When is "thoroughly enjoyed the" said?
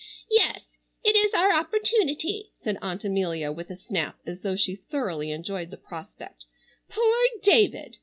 4.75-5.77